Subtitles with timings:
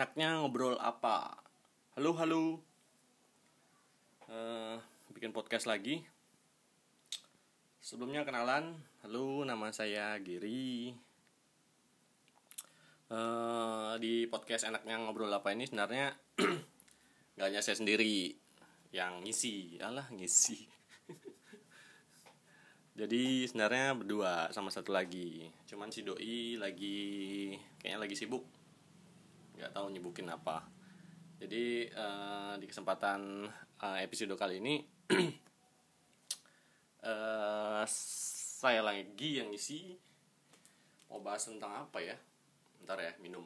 [0.00, 1.28] enaknya ngobrol apa?
[1.92, 2.56] Halo halo.
[4.32, 4.80] Eh,
[5.12, 6.00] bikin podcast lagi.
[7.84, 8.80] Sebelumnya kenalan.
[9.04, 10.96] Halo nama saya Giri
[13.12, 16.16] Eh, di podcast enaknya ngobrol apa ini sebenarnya
[17.36, 18.32] nggak hanya saya sendiri
[18.96, 19.84] yang ngisi.
[19.84, 20.64] Alah ngisi.
[23.04, 25.44] Jadi sebenarnya berdua sama satu lagi.
[25.68, 27.52] Cuman si doi lagi
[27.84, 28.59] kayaknya lagi sibuk
[29.60, 30.64] nggak tahu nyibukin apa.
[31.36, 33.44] Jadi eh, di kesempatan
[33.84, 34.80] eh, episode kali ini
[37.04, 37.84] eh,
[38.60, 39.92] saya lagi yang ngisi
[41.12, 42.16] mau bahas tentang apa ya?
[42.88, 43.44] Ntar ya minum.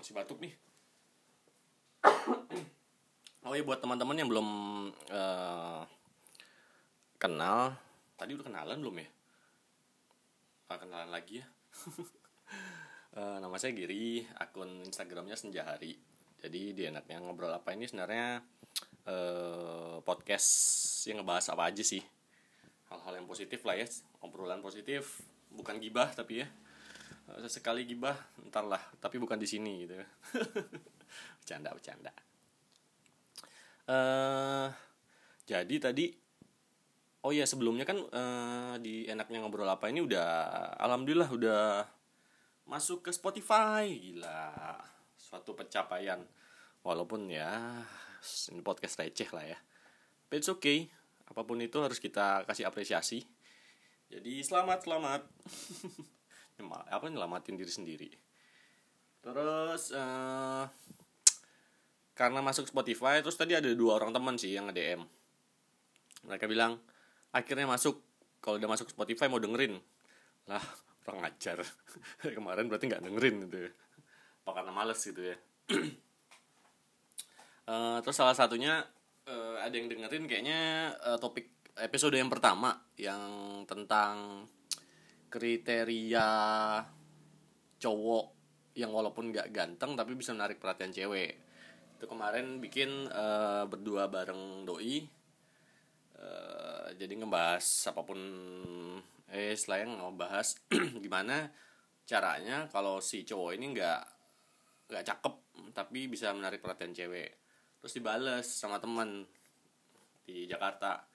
[0.00, 0.54] Masih batuk nih.
[3.42, 4.48] Oh iya buat teman-teman yang belum
[5.10, 5.82] eh,
[7.18, 7.74] kenal.
[8.14, 9.08] Tadi udah kenalan belum ya?
[10.72, 11.46] Ah, kenalan lagi ya
[13.12, 15.92] Eh, nama saya Giri akun Instagramnya Senjahari.
[16.40, 18.40] Jadi di enaknya ngobrol apa ini sebenarnya
[19.04, 20.48] eh, podcast
[21.04, 22.00] yang ngebahas apa aja sih.
[22.88, 23.84] Hal-hal yang positif lah ya
[24.24, 25.20] obrolan positif.
[25.52, 26.48] Bukan gibah tapi ya.
[27.28, 28.16] Eh, sesekali gibah
[28.48, 28.80] ntar lah.
[28.96, 30.00] Tapi bukan di sini gitu
[31.44, 32.12] bercanda bercanda.
[33.92, 34.68] Eh
[35.44, 36.08] jadi tadi
[37.28, 40.24] oh ya sebelumnya kan eh, di enaknya ngobrol apa ini udah
[40.80, 41.60] alhamdulillah udah
[42.72, 43.84] masuk ke Spotify.
[43.92, 44.48] Gila
[45.20, 46.24] suatu pencapaian.
[46.80, 47.84] Walaupun ya
[48.48, 49.58] ini podcast receh lah ya.
[50.32, 50.88] But it's okay.
[51.28, 53.28] Apa pun itu harus kita kasih apresiasi.
[54.08, 55.20] Jadi selamat selamat.
[56.96, 58.10] Apa nyelamatin diri sendiri.
[59.20, 60.64] Terus eh
[62.12, 65.00] karena masuk Spotify terus tadi ada dua orang teman sih yang nge-DM
[66.26, 66.78] mereka bilang
[67.34, 67.98] akhirnya masuk.
[68.42, 69.78] Kalau udah masuk Spotify mau dengerin.
[70.50, 70.62] Lah
[71.08, 71.58] orang ngajar
[72.38, 73.70] kemarin berarti nggak dengerin gitu ya.
[74.42, 75.36] Apa karena males gitu ya?
[77.62, 78.82] Eh, terus salah satunya
[79.22, 83.22] eh, ada yang dengerin kayaknya eh, topik episode yang pertama yang
[83.70, 84.44] tentang
[85.30, 86.28] kriteria
[87.78, 88.26] cowok
[88.74, 91.38] yang walaupun nggak ganteng tapi bisa menarik perhatian cewek.
[91.96, 95.06] Itu kemarin bikin eh, berdua bareng doi.
[96.18, 98.20] Eh, jadi ngebahas apa pun
[99.32, 100.60] eh selain ngebahas
[101.04, 101.48] gimana
[102.04, 104.00] caranya kalau si cowok ini nggak
[104.92, 105.34] nggak cakep
[105.72, 107.40] tapi bisa menarik perhatian cewek.
[107.80, 109.24] Terus dibales sama teman
[110.28, 111.08] di Jakarta.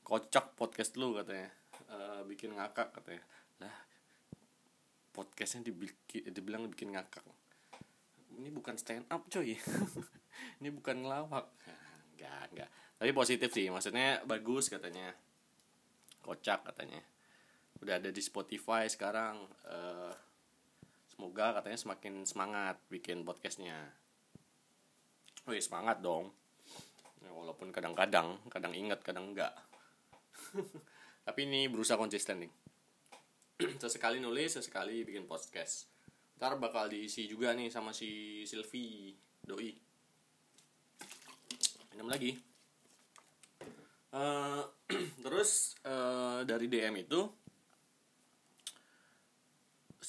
[0.00, 1.52] Kocak podcast lu katanya.
[1.90, 3.22] Eh, bikin ngakak katanya.
[3.60, 3.76] Lah
[5.12, 7.22] podcastnya dibikin, dibilang bikin ngakak.
[8.40, 9.52] Ini bukan stand up coy.
[10.64, 11.46] Ini bukan ngelawak.
[12.16, 12.70] Enggak enggak
[13.00, 15.12] tapi positif sih maksudnya bagus katanya.
[16.24, 17.00] Kocak katanya
[17.80, 20.12] udah ada di Spotify sekarang Eh,
[21.06, 23.78] semoga katanya semakin semangat bikin podcastnya.
[25.46, 26.34] Wih semangat dong.
[27.22, 29.54] Ya, walaupun kadang-kadang kadang ingat kadang enggak.
[31.26, 32.52] Tapi ini berusaha konsisten nih.
[33.82, 35.86] Sesekali nulis sesekali bikin podcast.
[36.40, 39.14] Ntar bakal diisi juga nih sama si Silvi
[39.44, 39.70] doi.
[41.94, 42.34] Minum lagi.
[44.10, 44.62] Eh,
[45.24, 47.39] terus eh, dari DM itu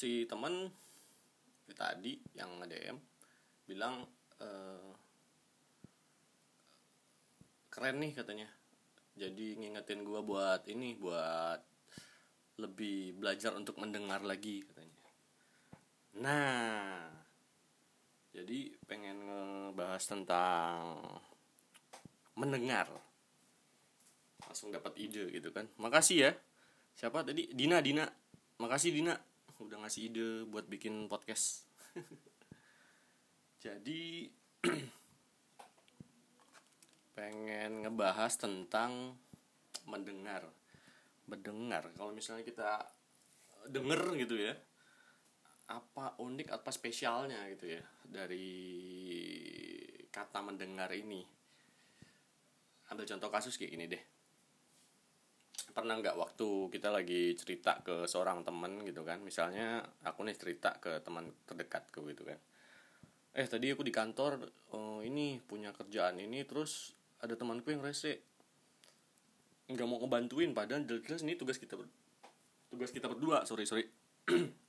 [0.02, 0.66] si temen
[1.78, 2.98] tadi yang nge DM
[3.70, 4.02] bilang
[4.42, 4.92] eh,
[7.70, 8.50] keren nih katanya.
[9.14, 11.62] Jadi ngingetin gua buat ini buat
[12.58, 15.06] lebih belajar untuk mendengar lagi katanya.
[16.18, 17.06] Nah
[18.34, 20.98] jadi pengen ngebahas tentang
[22.34, 22.90] mendengar.
[24.50, 25.70] Langsung dapat ide gitu kan.
[25.78, 26.32] Makasih ya.
[26.98, 27.54] Siapa tadi?
[27.54, 28.10] Dina Dina.
[28.58, 29.16] Makasih Dina
[29.62, 31.70] udah ngasih ide buat bikin podcast.
[33.64, 34.26] Jadi
[37.18, 39.16] pengen ngebahas tentang
[39.86, 40.50] mendengar.
[41.30, 41.94] Mendengar.
[41.94, 42.82] Kalau misalnya kita
[43.70, 44.58] denger gitu ya
[45.72, 48.50] apa unik apa spesialnya gitu ya dari
[50.12, 51.24] kata mendengar ini?
[52.92, 54.11] Ambil contoh kasus kayak gini deh
[55.72, 59.24] pernah nggak waktu kita lagi cerita ke seorang temen gitu kan?
[59.24, 62.40] Misalnya aku nih cerita ke teman terdekatku gitu kan.
[63.32, 64.44] Eh tadi aku di kantor
[64.76, 68.22] oh, ini punya kerjaan ini terus ada temanku yang rese.
[69.72, 71.80] Nggak mau ngebantuin padahal jelas ini tugas kita
[72.70, 73.48] tugas kita berdua.
[73.48, 73.88] Sorry sorry.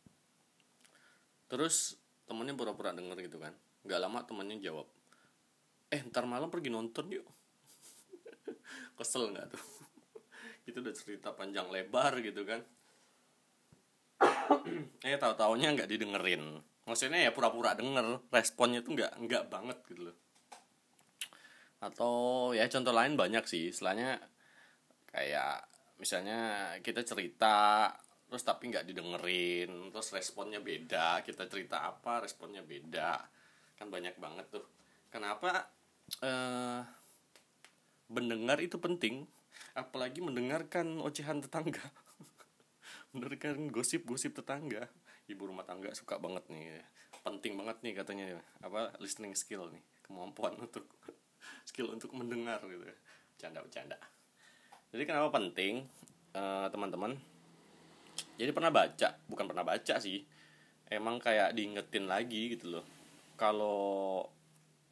[1.53, 3.53] Terus temennya pura-pura denger gitu kan.
[3.85, 4.89] Nggak lama temennya jawab
[5.93, 7.29] eh ntar malam pergi nonton yuk.
[8.97, 9.63] Kesel nggak tuh
[10.67, 12.61] itu udah cerita panjang lebar gitu kan.
[15.03, 16.63] Eh tahu taunya nggak didengerin.
[16.87, 20.17] Maksudnya ya pura-pura denger responnya tuh nggak nggak banget gitu loh.
[21.83, 22.15] Atau
[22.55, 24.19] ya contoh lain banyak sih istilahnya
[25.11, 25.67] kayak
[25.99, 27.91] misalnya kita cerita
[28.27, 33.19] terus tapi nggak didengerin terus responnya beda kita cerita apa responnya beda.
[33.75, 34.67] Kan banyak banget tuh.
[35.11, 35.67] Kenapa
[36.23, 37.02] eh
[38.13, 39.25] mendengar itu penting
[39.73, 41.83] apalagi mendengarkan ocehan tetangga.
[43.17, 44.89] Mendengarkan gosip-gosip tetangga.
[45.29, 46.81] Ibu rumah tangga suka banget nih
[47.23, 48.27] penting banget nih katanya
[48.67, 50.91] apa listening skill nih kemampuan untuk
[51.69, 52.83] skill untuk mendengar gitu.
[53.39, 53.97] Canda bercanda
[54.93, 55.89] jadi kenapa penting
[56.37, 57.17] uh, teman-teman?
[58.37, 60.21] Jadi pernah baca bukan pernah baca sih
[60.93, 62.85] emang kayak diingetin lagi gitu loh.
[63.41, 64.29] Kalau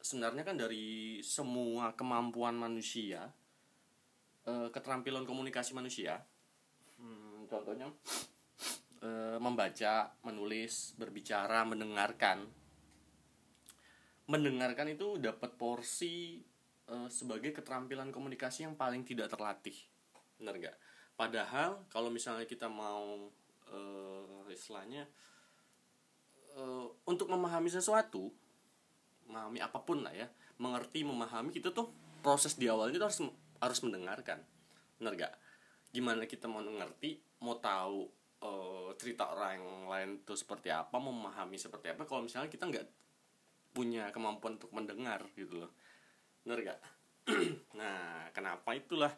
[0.01, 3.29] sebenarnya kan dari semua kemampuan manusia
[4.49, 6.25] uh, keterampilan komunikasi manusia
[6.97, 7.93] hmm, contohnya
[9.05, 12.49] uh, membaca menulis berbicara mendengarkan.
[14.31, 16.39] Mendengarkan itu dapat porsi
[16.89, 19.77] uh, sebagai keterampilan komunikasi yang paling tidak terlatih.
[20.41, 20.77] Benar gak
[21.21, 23.29] padahal kalau misalnya kita mau
[24.51, 25.07] istilahnya
[27.07, 28.35] untuk memahami sesuatu
[29.31, 30.27] memahami apa pun lah ya.
[30.59, 31.87] Mengerti memahami kita tuh
[32.21, 33.21] proses di awalnya itu harus
[33.63, 34.43] harus mendengarkan.
[34.99, 35.35] Benar gak
[35.91, 38.07] gimana kita mau mengerti mau tahu
[38.47, 42.87] uh, cerita orang lain itu seperti apa memahami seperti apa kalau misalnya kita nggak
[43.75, 45.73] punya kemampuan untuk mendengar gitu loh.
[46.43, 46.81] Benar gak
[47.79, 49.13] nah kenapa itulah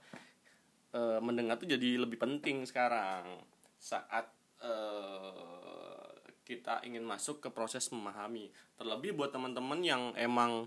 [0.93, 3.41] uh, mendengar tuh jadi lebih penting sekarang?
[3.81, 4.29] Saat
[4.63, 6.02] uh,
[6.43, 8.51] kita ingin masuk ke proses memahami.
[8.75, 10.67] Terlebih buat teman-teman yang emang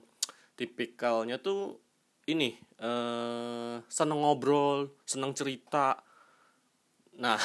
[0.55, 1.83] tipikalnya tuh
[2.25, 5.99] ini uh, seneng ngobrol seneng cerita.
[7.21, 7.37] Nah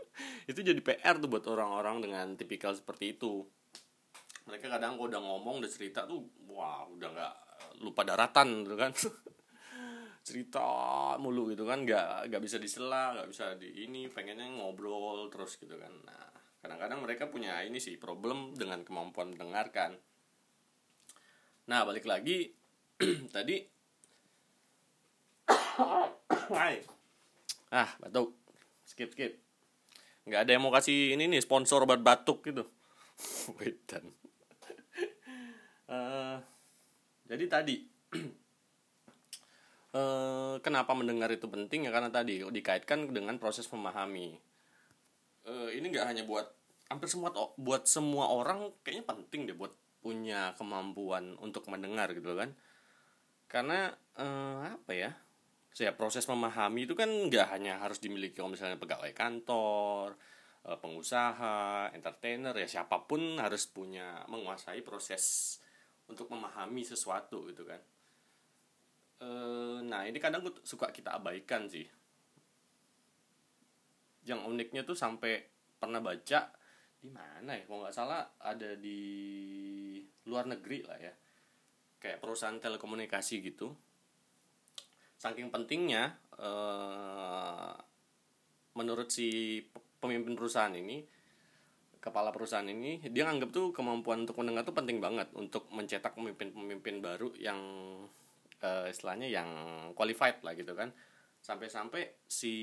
[0.50, 3.42] itu jadi PR tuh buat orang-orang dengan tipikal seperti itu.
[4.48, 7.34] Mereka kadang kalau udah ngomong udah cerita tuh wah udah nggak
[7.82, 8.92] lupa daratan gitu kan.
[10.28, 10.60] Cerita
[11.16, 15.76] mulu gitu kan nggak nggak bisa disela nggak bisa di ini pengennya ngobrol terus gitu
[15.76, 15.92] kan.
[16.04, 16.27] Nah
[16.58, 19.96] kadang-kadang mereka punya ini sih problem dengan kemampuan mendengarkan.
[21.68, 22.50] Nah balik lagi
[23.36, 23.56] tadi
[27.78, 28.34] ah batuk.
[28.88, 29.38] Skip skip.
[30.28, 32.66] Nggak ada yang mau kasih ini nih sponsor obat batuk gitu.
[33.58, 34.04] Wedan.
[35.88, 36.36] Uh,
[37.30, 37.76] jadi tadi
[39.88, 41.88] Eh, kenapa mendengar itu penting?
[41.88, 44.36] Ya karena tadi dikaitkan dengan proses memahami
[45.48, 46.44] uh, ini nggak hanya buat
[46.92, 49.72] hampir semua buat semua orang kayaknya penting deh buat
[50.04, 52.52] punya kemampuan untuk mendengar gitu kan.
[53.48, 53.88] Karena
[54.20, 55.10] uh, apa ya
[55.72, 60.18] saya proses memahami itu kan nggak hanya harus dimiliki kalau misalnya pegawai kantor
[60.68, 65.56] pengusaha entertainer ya siapa pun harus punya menguasai proses
[66.04, 67.80] untuk memahami sesuatu gitu kan.
[69.18, 71.82] Eh, nah ini kadang suka kita abaikan sih
[74.28, 75.40] yang uniknya tuh sampai
[75.80, 76.52] pernah baca
[77.00, 77.64] di mana ya?
[77.64, 79.00] Kalau nggak salah ada di
[80.28, 81.14] luar negeri lah ya.
[81.98, 83.72] Kayak perusahaan telekomunikasi gitu.
[85.18, 87.74] Saking pentingnya uh,
[88.78, 89.58] menurut si
[89.98, 91.02] pemimpin perusahaan ini
[91.98, 97.02] kepala perusahaan ini dia nganggap tuh kemampuan untuk mendengar tuh penting banget untuk mencetak pemimpin-pemimpin
[97.02, 97.58] baru yang
[98.62, 99.50] uh, istilahnya yang
[99.98, 100.94] qualified lah gitu kan.
[101.42, 102.54] Sampai-sampai si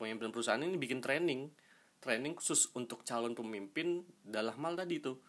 [0.00, 1.52] pemimpin perusahaan ini bikin training.
[2.00, 5.20] Training khusus untuk calon pemimpin dalam hal tadi tuh.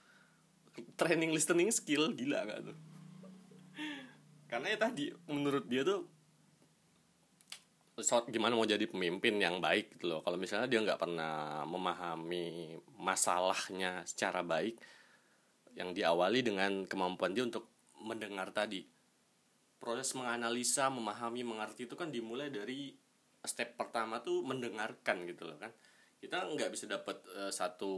[0.96, 2.78] Training listening skill gila gak tuh?
[4.48, 6.08] Karena ya tadi menurut dia tuh
[8.00, 10.20] so, gimana mau jadi pemimpin yang baik gitu loh.
[10.26, 14.76] Kalau misalnya dia nggak pernah memahami masalahnya secara baik
[15.78, 17.68] yang diawali dengan kemampuan dia untuk
[18.02, 18.84] mendengar tadi.
[19.82, 22.94] Proses menganalisa memahami mengerti itu kan dimulai dari
[23.46, 25.74] step pertama tuh mendengarkan gitu loh kan.
[26.22, 27.94] Kita nggak bisa dapat uh, satu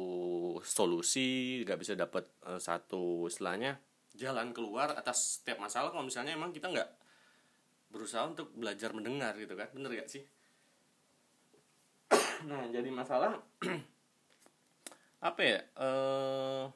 [0.63, 3.75] solusi nggak bisa dapat uh, satu istilahnya
[4.13, 6.89] jalan keluar atas setiap masalah kalau misalnya emang kita nggak
[7.91, 9.69] berusaha untuk belajar mendengar gitu kan.
[9.75, 10.23] Bener gak sih?
[12.47, 13.39] Nah jadi masalah
[15.23, 16.67] apa ya uh,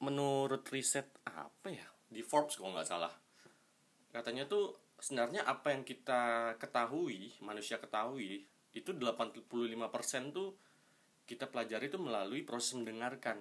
[0.00, 1.86] menurut riset apa ya?
[2.08, 3.12] Di Forbes kalau nggak salah.
[4.12, 8.42] Katanya tuh sebenarnya apa yang kita ketahui manusia ketahui
[8.74, 10.58] itu 85% tuh
[11.24, 13.38] kita pelajari itu melalui proses mendengarkan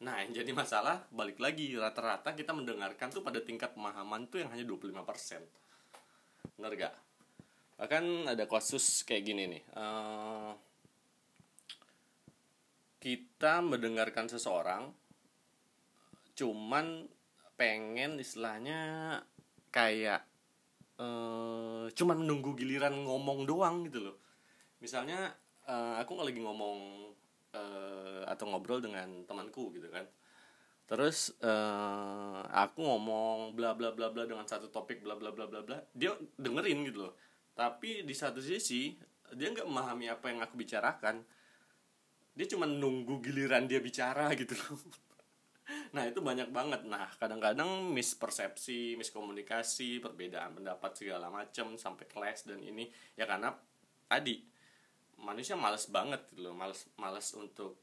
[0.00, 4.50] nah yang jadi masalah balik lagi rata-rata kita mendengarkan tuh pada tingkat pemahaman tuh yang
[4.50, 4.96] hanya 25%
[6.56, 6.94] bener gak?
[7.76, 10.52] bahkan ada kasus kayak gini nih uh,
[13.00, 14.92] kita mendengarkan seseorang
[16.36, 17.04] cuman
[17.60, 18.80] pengen istilahnya
[19.68, 20.29] kayak
[21.00, 24.16] uh, cuman menunggu giliran ngomong doang gitu loh.
[24.84, 25.32] Misalnya
[25.64, 27.10] uh, aku lagi ngomong
[27.56, 30.04] uh, atau ngobrol dengan temanku gitu kan.
[30.84, 35.62] Terus uh, aku ngomong bla bla bla bla dengan satu topik bla bla bla bla
[35.64, 37.14] bla dia dengerin gitu loh.
[37.56, 38.94] Tapi di satu sisi
[39.30, 41.22] dia nggak memahami apa yang aku bicarakan.
[42.34, 44.78] Dia cuma nunggu giliran dia bicara gitu loh
[45.90, 46.86] nah itu banyak banget.
[46.86, 52.86] Nah kadang-kadang mispersepsi miskomunikasi perbedaan pendapat segala macam sampai clash dan ini.
[53.18, 53.54] Ya karena
[54.06, 54.42] tadi
[55.20, 56.54] manusia males banget gitu loh.
[56.54, 57.78] Males males untuk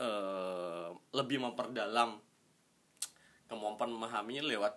[0.00, 2.20] uh, lebih memperdalam
[3.50, 4.74] kemampuan memahaminya lewat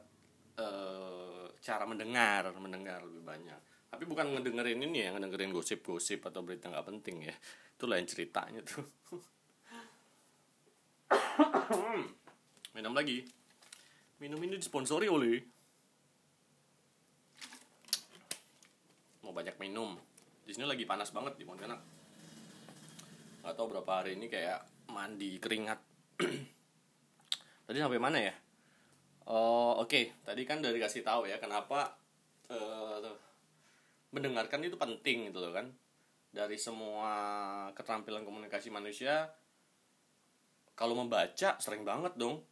[0.60, 3.62] uh, cara mendengar mendengar lebih banyak.
[3.94, 7.36] Tapi bukan ngedengerin ini ya ngedengerin gosip-gosip atau berita nggak penting ya.
[7.78, 8.84] Itu lain ceritanya tuh
[12.74, 13.26] minum lagi
[14.22, 15.38] minum ini disponsori oleh
[19.26, 19.96] mau banyak minum
[20.44, 21.82] di sini lagi panas banget di Pontianak
[23.44, 25.80] nggak tahu berapa hari ini kayak mandi keringat
[27.66, 28.34] tadi sampai mana ya
[29.24, 30.06] Oh oke, okay.
[30.28, 31.96] tadi kan dari kasih tahu ya kenapa
[32.52, 33.00] uh,
[34.12, 35.72] mendengarkan itu penting gitu loh kan.
[36.34, 37.12] Dari semua
[37.72, 39.32] keterampilan komunikasi manusia,
[40.76, 42.44] kalau membaca sering banget dong.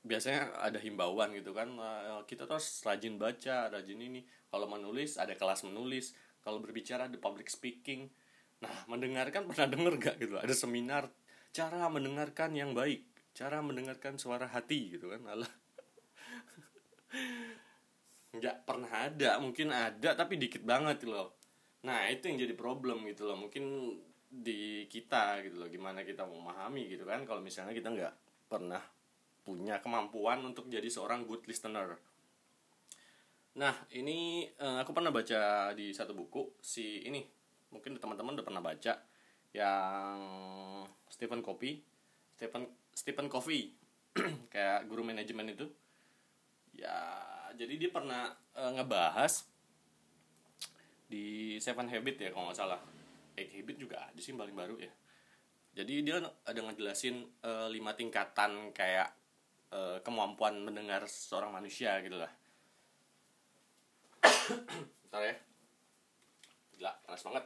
[0.00, 4.24] Biasanya ada himbauan gitu kan, uh, kita terus rajin baca, rajin ini.
[4.48, 8.08] Kalau menulis ada kelas menulis, kalau berbicara ada public speaking.
[8.64, 10.40] Nah mendengarkan pernah denger gak gitu?
[10.40, 11.12] Ada seminar
[11.52, 13.04] cara mendengarkan yang baik,
[13.36, 15.20] cara mendengarkan suara hati gitu kan.
[15.28, 15.50] Alah
[18.30, 21.34] nggak pernah ada mungkin ada tapi dikit banget loh
[21.82, 23.96] nah itu yang jadi problem gitu loh mungkin
[24.30, 28.14] di kita gitu loh gimana kita memahami gitu kan kalau misalnya kita nggak
[28.46, 28.78] pernah
[29.40, 31.96] punya kemampuan untuk jadi seorang good listener.
[33.58, 37.24] Nah ini uh, aku pernah baca di satu buku si ini
[37.70, 38.92] mungkin teman-teman udah pernah baca
[39.50, 40.18] yang
[41.10, 41.82] Stephen Covey
[42.40, 43.68] Stephen Stephen Covey
[44.52, 45.68] kayak guru manajemen itu.
[46.72, 46.96] Ya
[47.52, 49.44] jadi dia pernah uh, ngebahas
[51.10, 52.80] di Seven Habit ya kalau nggak salah.
[53.36, 54.92] Eight Habit juga ada sih paling baru ya.
[55.76, 59.19] Jadi dia ada ngejelasin uh, lima tingkatan kayak
[59.74, 62.30] uh, kemampuan mendengar seorang manusia gitu lah.
[65.06, 65.36] Bentar ya.
[66.76, 67.44] Gila, panas banget.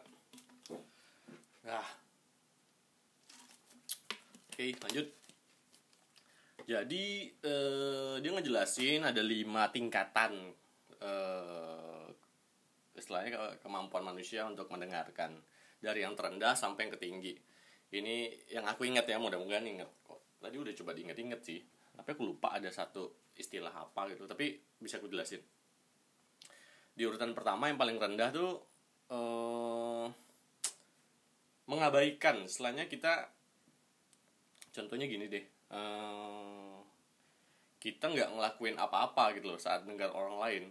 [1.65, 1.87] Nah.
[4.55, 5.07] Oke, lanjut.
[6.65, 10.55] Jadi eh, dia ngejelasin ada lima tingkatan
[10.97, 12.07] eh,
[12.97, 15.37] istilahnya ke kemampuan manusia untuk mendengarkan.
[15.83, 17.35] Dari yang terendah sampai yang ketinggi.
[17.93, 20.41] Ini yang aku ingat ya mudah-mudahan ingat kok.
[20.41, 21.61] Tadi udah coba diinget-inget sih,
[22.05, 24.29] tapi aku lupa ada satu istilah apa gitu.
[24.29, 25.41] Tapi bisa aku jelasin.
[26.93, 28.61] Di urutan pertama yang paling rendah tuh
[29.09, 30.07] eh,
[31.65, 32.45] mengabaikan.
[32.45, 33.33] Setelahnya kita
[34.75, 36.83] contohnya gini deh uh,
[37.79, 40.65] kita nggak ngelakuin apa-apa gitu loh saat dengar orang lain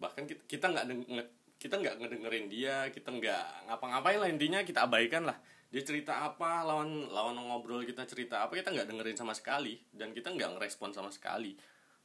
[0.00, 0.88] bahkan kita nggak
[1.60, 5.36] kita nggak ngedengerin dia kita nggak ngapa-ngapain lah intinya kita abaikan lah
[5.74, 6.62] dia cerita apa?
[6.62, 8.54] Lawan lawan ngobrol kita cerita apa?
[8.54, 9.74] Kita nggak dengerin sama sekali.
[9.90, 11.58] Dan kita nggak ngerespon sama sekali.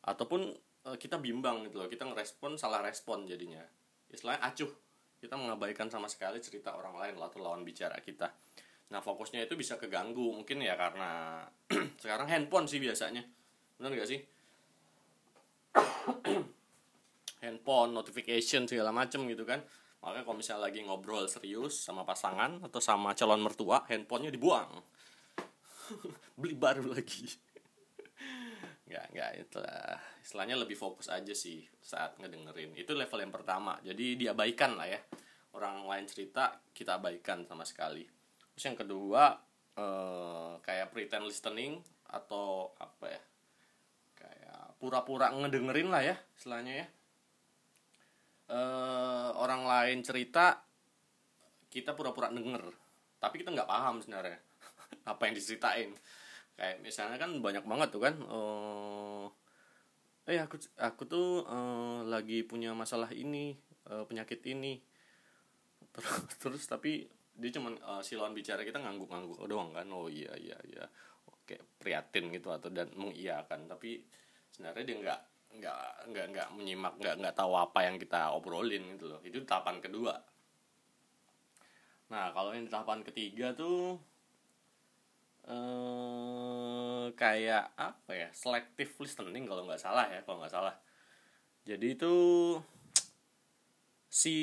[0.10, 0.50] Ataupun
[0.90, 1.86] uh, kita bimbang gitu loh.
[1.86, 3.62] Kita ngerespon salah respon jadinya.
[4.10, 4.74] Istilahnya acuh.
[5.22, 8.34] Kita mengabaikan sama sekali cerita orang lain atau lawan bicara kita.
[8.90, 11.46] Nah fokusnya itu bisa keganggu mungkin ya karena
[12.02, 13.22] sekarang handphone sih biasanya,
[13.78, 14.20] benar gak sih?
[17.46, 19.62] handphone, notification segala macem gitu kan.
[20.00, 24.72] Makanya kalau misalnya lagi ngobrol serius sama pasangan atau sama calon mertua, handphonenya dibuang.
[26.40, 27.28] Beli baru lagi.
[28.90, 30.00] Nggak, nggak, itulah.
[30.24, 32.74] Istilahnya lebih fokus aja sih saat ngedengerin.
[32.80, 33.76] Itu level yang pertama.
[33.84, 35.02] Jadi diabaikan lah ya.
[35.54, 38.20] Orang lain cerita, kita abaikan sama sekali
[38.60, 39.40] terus yang kedua
[39.80, 41.80] eh, kayak pretend listening
[42.12, 43.22] atau apa ya
[44.20, 46.88] kayak pura-pura ngedengerin lah ya istilahnya ya
[48.50, 50.60] eh, orang lain cerita
[51.70, 52.66] kita pura-pura denger.
[53.22, 54.40] Tapi kita nggak paham sebenarnya
[55.12, 55.94] apa yang diceritain.
[56.58, 59.26] Kayak misalnya kan banyak banget tuh kan eh,
[60.30, 63.54] eh aku aku tuh eh, lagi punya masalah ini
[63.88, 64.82] eh, penyakit ini.
[66.42, 67.08] Terus tapi
[67.40, 69.88] dia cuman uh, bicara kita ngangguk-ngangguk doang kan.
[69.96, 70.84] Oh iya iya iya.
[71.32, 73.72] Oke prihatin gitu atau dan mengiyakan.
[73.72, 74.04] Tapi
[74.52, 75.22] sebenarnya dia nggak
[75.58, 79.22] nggak nggak nggak menyimak nggak nggak tahu apa yang kita obrolin gitu loh.
[79.26, 80.16] Itu tahapan kedua.
[82.10, 83.98] Nah kalau yang tahapan ketiga tuh
[85.50, 88.30] eh kayak apa ya?
[88.34, 90.76] Selective listening kalau nggak salah ya kalau nggak salah.
[91.66, 92.14] Jadi itu
[94.10, 94.36] si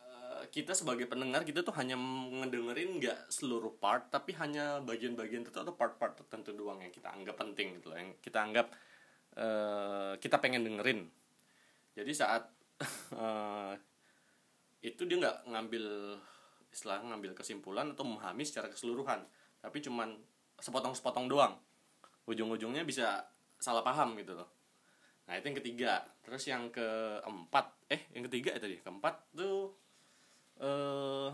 [0.00, 1.96] eh, kita sebagai pendengar kita tuh hanya
[2.40, 7.36] ngedengerin nggak seluruh part tapi hanya bagian-bagian tertentu atau part-part tertentu doang yang kita anggap
[7.36, 7.98] penting gitu loh.
[8.00, 8.72] Yang kita anggap
[9.36, 11.06] eh, kita pengen dengerin.
[11.94, 12.48] Jadi saat
[13.22, 13.74] eh,
[14.80, 15.84] itu dia nggak ngambil
[16.70, 19.20] istilah ngambil kesimpulan atau memahami secara keseluruhan.
[19.60, 20.16] Tapi cuman
[20.56, 21.54] sepotong-sepotong doang.
[22.24, 23.26] Ujung-ujungnya bisa
[23.60, 24.48] salah paham gitu loh.
[25.26, 25.92] Nah itu yang ketiga.
[26.24, 28.76] Terus yang keempat eh yang ketiga itu tadi.
[28.80, 29.74] Keempat tuh
[30.62, 31.30] eh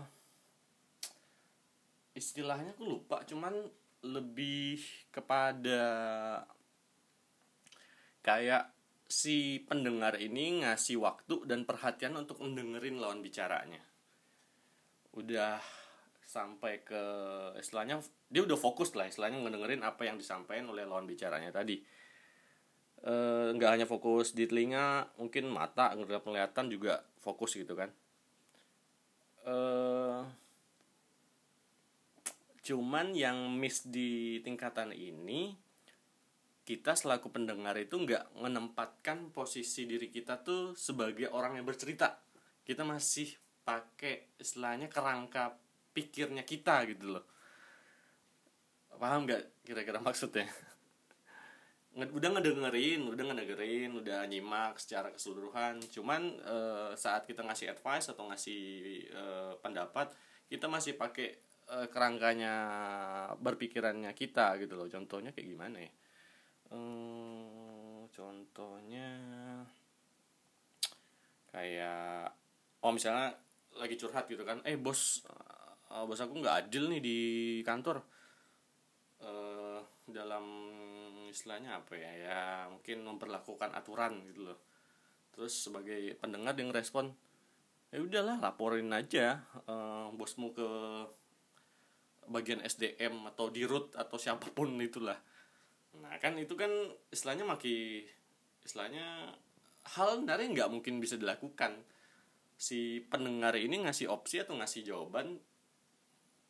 [2.17, 3.21] istilahnya aku lupa.
[3.23, 3.53] Cuman
[4.01, 4.81] lebih
[5.13, 5.81] kepada
[8.27, 8.75] kayak
[9.07, 13.79] si pendengar ini ngasih waktu dan perhatian untuk mendengerin lawan bicaranya.
[15.15, 15.63] Udah
[16.27, 17.03] sampai ke
[17.55, 21.79] istilahnya dia udah fokus lah istilahnya ngedengerin apa yang disampaikan oleh lawan bicaranya tadi.
[23.07, 27.87] Eh, nggak hanya fokus di telinga mungkin mata ngerap penglihatan juga fokus gitu kan.
[29.47, 30.19] Eh
[32.67, 35.55] cuman yang miss di tingkatan ini
[36.67, 42.19] kita selaku pendengar itu nggak menempatkan posisi diri kita tuh sebagai orang yang bercerita.
[42.67, 43.31] Kita masih
[43.63, 45.55] pakai istilahnya kerangka
[45.95, 47.23] pikirnya kita gitu loh.
[48.99, 50.51] Paham nggak kira-kira maksudnya?
[51.95, 55.79] Udah ngedengerin udah ngedengerin udah nyimak secara keseluruhan.
[55.87, 58.63] Cuman eh, saat kita ngasih advice atau ngasih
[59.07, 60.11] eh, pendapat
[60.51, 61.39] kita masih pakai
[61.71, 62.53] eh, kerangkanya
[63.39, 64.91] berpikirannya kita gitu loh.
[64.91, 65.91] Contohnya kayak gimana ya
[66.67, 69.07] Eh, contohnya
[71.47, 72.27] kayak
[72.83, 73.33] oh misalnya
[73.79, 75.23] lagi curhat gitu kan eh bos
[75.91, 77.17] eh, bos aku nggak adil nih di
[77.63, 78.03] kantor.
[79.23, 80.45] Eh dalam
[81.27, 84.59] istilahnya apa ya ya mungkin memperlakukan aturan gitu loh.
[85.31, 87.13] Terus sebagai pendengar yang respon
[87.87, 90.67] ya udahlah laporin aja eh, bosmu ke
[92.27, 95.15] bagian SDM atau dirut atau siapa pun itulah
[96.01, 96.69] nah kan itu kan
[97.09, 98.07] istilahnya maki
[98.67, 99.33] istilahnya
[99.95, 101.79] hal sebenarnya nggak mungkin bisa dilakukan.
[102.57, 105.39] Si pendengar ini ngasih opsi atau ngasih jawaban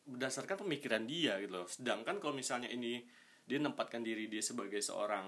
[0.07, 1.67] berdasarkan pemikiran dia gitu loh.
[1.69, 3.03] Sedangkan kalau misalnya ini
[3.45, 5.27] dia nempatkan diri dia sebagai seorang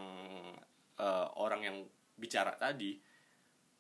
[0.98, 1.78] eh, orang yang
[2.20, 2.98] bicara tadi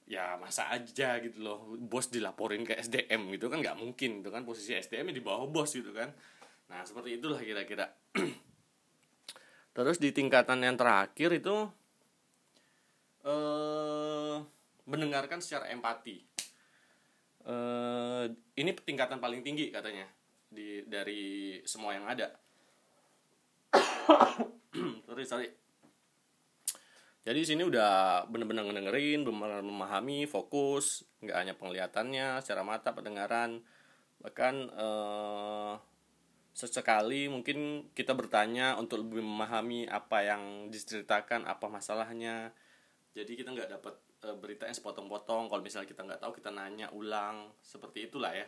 [0.10, 1.60] ya masa aja gitu loh.
[1.80, 4.46] Bos dilaporin ke SDM gitu kan nggak mungkin itu kan.
[4.46, 6.12] Posisi SDM di bawah bos gitu kan.
[6.70, 7.90] Nah seperti itulah kira-kira
[9.84, 11.56] terus di tingkatan yang terakhir itu
[13.24, 14.38] eh
[14.90, 16.18] mendengarkan secara empati.
[17.48, 18.26] Eh
[18.60, 20.08] ini tingkatan paling tinggi katanya
[20.50, 22.34] di dari semua yang ada.
[25.08, 25.50] Sorry sorry.
[27.30, 33.62] Jadi di sini udah bener-bener ngedengerin bener-bener memahami fokus nggak hanya penglihatannya secara mata pendengaran.
[34.24, 35.74] Bahkan eh,
[36.54, 42.52] sesekali mungkin kita bertanya untuk lebih memahami apa yang diceritakan apa masalahnya.
[43.16, 43.96] Jadi kita nggak dapat
[44.28, 45.48] eh, berita yang sepotong-potong.
[45.48, 47.54] Kalau misalnya kita nggak tahu kita nanya ulang.
[47.64, 48.48] Seperti itulah ya.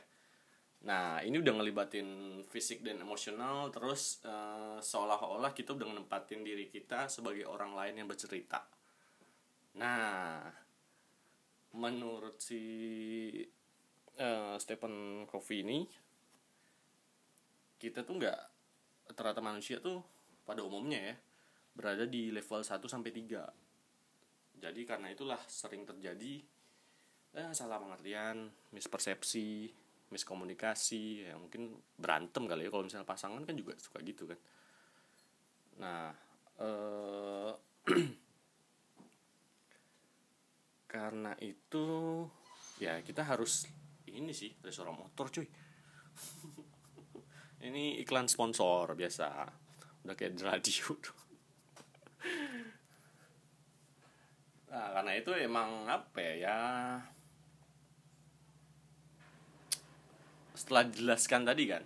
[0.82, 2.08] Nah ini udah ngelibatin
[2.50, 3.70] fisik dan emosional.
[3.70, 8.66] Terus eh, seolah-olah kita udah nempatin diri kita sebagai orang lain yang bercerita.
[9.78, 10.52] Nah
[11.72, 12.62] menurut si
[14.20, 15.80] eh, Stephen Covey ini
[17.82, 18.40] kita tuh nggak
[19.10, 20.06] rata-rata manusia tuh
[20.46, 21.16] pada umumnya ya
[21.74, 26.46] berada di level 1 sampai 3 jadi karena itulah sering terjadi
[27.34, 29.74] eh, salah pengertian mispersepsi
[30.12, 32.70] miskomunikasi ya mungkin berantem kali ya.
[32.70, 34.40] Kalau misalnya pasangan kan juga suka gitu kan.
[35.82, 36.14] Nah
[36.62, 37.52] eh,
[40.94, 41.88] karena itu
[42.78, 43.66] ya kita harus
[44.12, 45.48] ini sih suara motor cuy
[47.62, 49.28] ini iklan sponsor biasa.
[50.02, 50.86] Udah kayak di radio.
[54.72, 56.58] Nah karena itu emang apa ya, ya.
[60.56, 61.84] Setelah dijelaskan tadi kan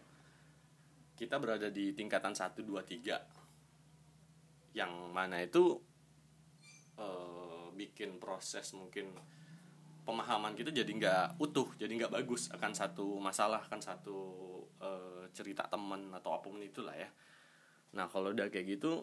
[1.15, 5.79] kita berada di tingkatan 1, 2, 3 yang mana itu
[6.99, 9.15] eh, bikin proses mungkin
[10.03, 12.51] pemahaman kita jadi nggak utuh jadi nggak bagus.
[12.51, 14.17] Akan satu masalah akan satu
[14.85, 17.09] eh, cerita teman atau apa pun itulah ya.
[17.97, 19.01] Nah kalau udah kayak gitu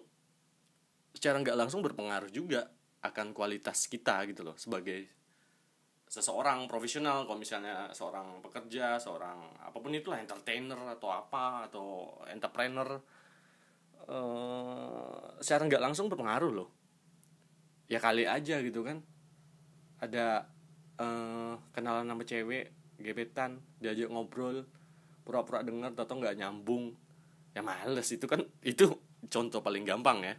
[1.12, 2.70] secara nggak langsung berpengaruh juga
[3.02, 5.10] akan kualitas kita gitu loh sebagai
[6.12, 7.24] seseorang profesional.
[7.24, 13.00] Kalau misalnya seorang pekerja seorang apa pun itulah entertainer atau apa atau entrepreneur
[14.12, 16.70] uh, secara nggak langsung berpengaruh loh.
[17.88, 19.00] Ya kali aja gitu kan.
[20.04, 20.44] Ada
[21.00, 22.70] uh, kenalan nama cewek
[23.02, 24.68] gebetan diajak ngobrol
[25.22, 26.94] pura-pura dengar atau nggak nyambung.
[27.52, 28.90] Ya males itu kan itu
[29.28, 30.34] contoh paling gampang ya.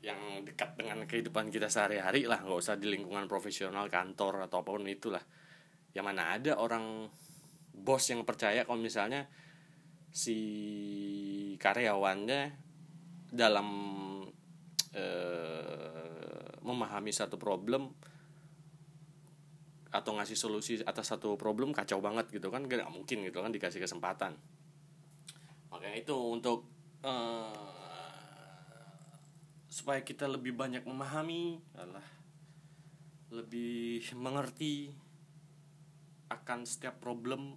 [0.00, 4.70] Yang dekat dengan kehidupan kita sehari-hari lah nggak usah di lingkungan profesional kantor atau apa
[4.70, 5.22] pun itulah.
[5.92, 7.10] Ya mana ada orang
[7.74, 9.26] bos yang percaya kalau misalnya
[10.10, 10.38] si
[11.58, 12.40] karyawannya
[13.30, 13.68] dalam
[14.94, 17.94] eh, memahami satu problem
[19.90, 22.66] atau ngasih solusi atas satu problem kacau banget gitu kan.
[22.66, 24.38] Gak mungkin gitu kan dikasih kesempatan.
[25.70, 26.66] Makanya itu untuk
[27.02, 27.80] uh,
[29.70, 32.06] supaya kita lebih banyak memahami adalah
[33.30, 34.90] lebih mengerti
[36.30, 37.54] akan setiap problem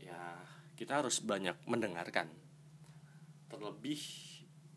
[0.00, 0.40] ya
[0.76, 2.28] kita harus banyak mendengarkan.
[3.48, 4.00] Terlebih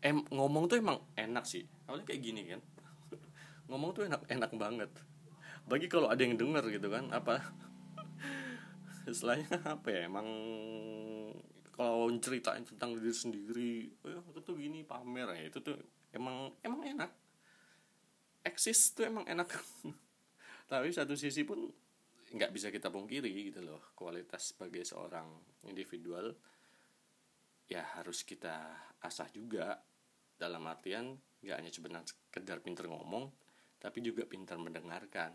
[0.04, 1.64] em ngomong tuh emang enak sih.
[1.88, 2.60] Awalnya kayak gini kan.
[3.68, 4.90] Ngomong tuh enak enak banget
[5.66, 7.40] bagi kalau ada yang denger gitu kan apa?
[9.10, 10.28] Istilahnya apa ya emang
[11.72, 13.72] kalau ceritain tentang diri sendiri
[14.04, 15.78] oh, aku tuh gini pamer ya itu tuh
[16.12, 17.10] emang emang enak.
[18.42, 19.48] Eksis tuh emang enak.
[20.70, 21.66] Tapi satu sisi pun
[22.32, 25.28] nggak bisa kita pungkiri gitu loh kualitas sebagai seorang
[25.68, 26.32] individual
[27.68, 29.80] ya harus kita asah juga.
[30.32, 33.30] Dalam artian nggak hanya sebenarnya sekedar pinter ngomong
[33.82, 35.34] tapi juga pintar mendengarkan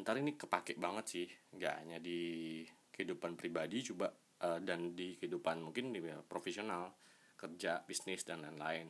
[0.00, 1.26] ntar ini kepake banget sih.
[1.56, 4.12] Nggak hanya di kehidupan pribadi coba
[4.44, 6.92] uh, dan di kehidupan mungkin di profesional
[7.36, 8.86] kerja bisnis dan lain-lain.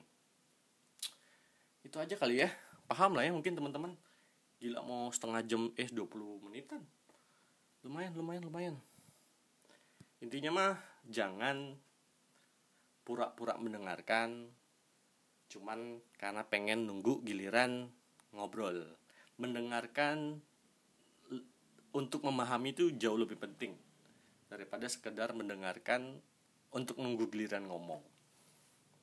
[1.82, 2.50] Itu aja kali ya.
[2.86, 3.96] Paham lah ya mungkin teman-teman.
[4.62, 6.06] Gila mau setengah jam eh 20
[6.46, 6.82] menitan.
[7.82, 8.76] Lumayan lumayan lumayan.
[10.22, 10.74] Intinya mah
[11.08, 11.74] jangan
[13.02, 14.54] pura-pura mendengarkan
[15.50, 17.90] cuman karena pengen nunggu giliran
[18.30, 18.86] ngobrol.
[19.40, 20.38] Mendengarkan
[21.92, 23.76] untuk memahami itu jauh lebih penting
[24.48, 26.20] daripada sekedar mendengarkan
[26.72, 28.00] untuk nunggu giliran ngomong.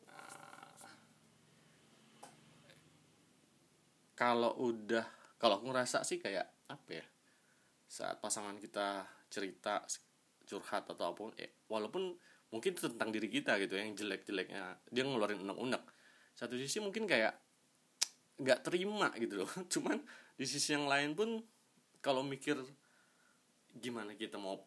[0.10, 0.94] Nah,
[4.18, 5.06] kalau udah,
[5.38, 7.06] kalau aku ngerasa sih kayak apa ya,
[7.86, 9.86] saat pasangan kita cerita
[10.50, 12.18] curhat atau apa pun, eh, walaupun
[12.50, 15.84] mungkin itu tentang diri kita gitu yang jelek-jeleknya dia ngeluarin unek-unek
[16.34, 17.38] satu sisi mungkin kayak
[18.42, 20.02] nggak terima gitu loh cuman
[20.34, 21.38] di sisi yang lain pun
[22.00, 22.56] kalau mikir
[23.76, 24.60] gimana kita mau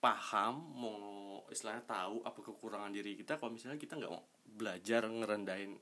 [0.00, 0.98] paham mau
[1.52, 5.76] istilahnya tahu apa kekurangan diri kita kalau misalnya kita nggak mau belajar ngerendahin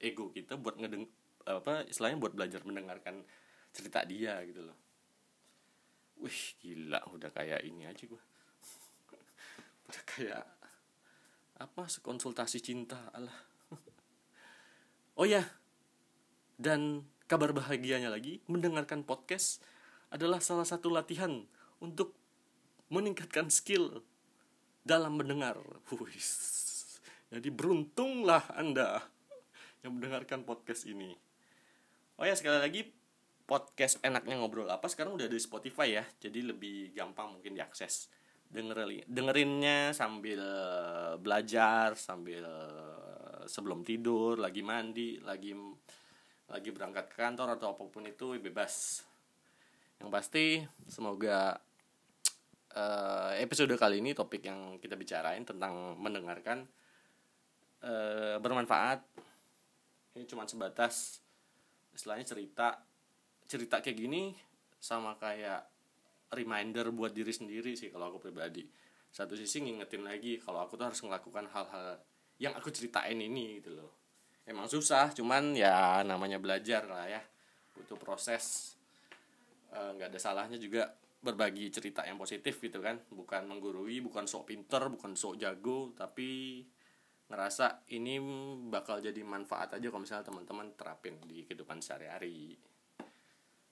[0.00, 1.04] ego kita buat ngedeng
[1.44, 3.22] apa istilahnya buat belajar mendengarkan
[3.72, 4.78] cerita dia gitu loh.
[6.22, 8.22] Wih gila udah kayak ini aja gue
[9.90, 10.44] udah kayak
[11.58, 13.34] apa sekonsultasi cinta Allah
[15.18, 15.42] oh ya
[16.58, 19.62] dan kabar bahagianya lagi mendengarkan podcast
[20.12, 21.40] adalah salah satu latihan
[21.80, 22.12] untuk
[22.92, 24.04] meningkatkan skill
[24.84, 25.56] dalam mendengar.
[25.88, 26.28] Huis.
[27.32, 29.00] Jadi beruntunglah Anda
[29.80, 31.16] yang mendengarkan podcast ini.
[32.20, 32.82] Oh ya sekali lagi
[33.48, 36.04] podcast enaknya ngobrol apa sekarang udah ada di Spotify ya.
[36.20, 38.12] Jadi lebih gampang mungkin diakses.
[38.52, 40.44] Dengerin dengerinnya sambil
[41.16, 42.44] belajar, sambil
[43.48, 45.56] sebelum tidur, lagi mandi, lagi
[46.52, 49.08] lagi berangkat ke kantor atau apa pun itu bebas.
[50.02, 50.44] Yang pasti
[50.90, 51.54] semoga
[52.74, 56.66] uh, episode kali ini topik yang kita bicarain tentang mendengarkan
[57.86, 58.98] uh, bermanfaat.
[60.18, 61.22] Ini cuma sebatas
[61.94, 62.82] istilahnya cerita
[63.46, 64.34] cerita kayak gini
[64.82, 65.70] sama kayak
[66.34, 68.66] reminder buat diri sendiri sih kalau aku pribadi.
[69.12, 72.02] Satu sisi ngingetin lagi kalau aku tuh harus melakukan hal-hal
[72.42, 73.94] yang aku ceritain ini gitu loh.
[74.42, 77.22] Emang susah cuman ya namanya belajar lah ya.
[77.78, 78.74] Butuh proses
[79.72, 83.00] nggak uh, ada salahnya juga berbagi cerita yang positif gitu kan.
[83.08, 86.60] Bukan menggurui bukan sok pinter bukan sok jago tapi
[87.32, 88.20] ngerasa ini
[88.68, 92.58] bakal jadi manfaat aja kalau misalnya teman-teman terapin di kehidupan sehari-hari.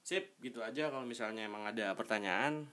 [0.00, 2.64] Sip gitu aja kalau misalnya emang ada pertanyaan.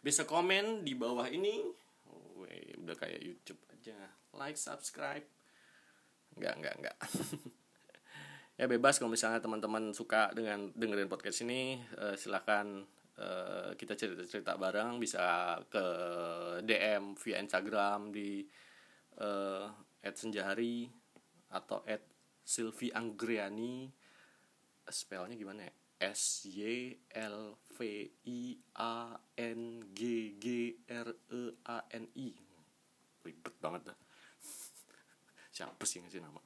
[0.00, 1.66] Bisa komen di bawah ini.
[2.06, 3.98] Oh, udah kayak YouTube aja.
[4.38, 5.26] Like subscribe.
[6.38, 6.96] Nggak nggak nggak
[8.60, 12.84] ya bebas kalau misalnya teman-teman suka dengan dengerin podcast ini uh, silahkan
[13.20, 15.84] Eh, kita cerita-cerita bareng bisa ke
[16.64, 18.40] DM via Instagram di
[19.20, 19.68] uh,
[20.00, 20.88] @senjahari
[21.52, 22.00] atau at
[22.40, 23.92] Silvi Anggriani
[24.88, 25.72] spellnya gimana ya?
[26.00, 27.78] S Y L V
[28.24, 30.00] I A N G
[30.40, 32.32] G R E A N I.
[33.20, 33.98] Ribet banget dah.
[35.60, 36.40] Siapa sih ngasih nama?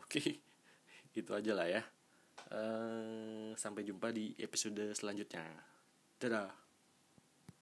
[0.00, 0.53] Oke
[1.14, 1.82] itu aja lah ya.
[2.50, 5.46] Uh, sampai jumpa di episode selanjutnya.
[6.18, 6.63] Dadah